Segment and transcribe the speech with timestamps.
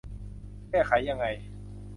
[0.69, 1.25] แก้ไขยังไง